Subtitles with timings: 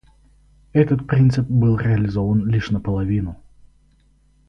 [0.73, 3.37] Этот принцип был реализован лишь наполовину.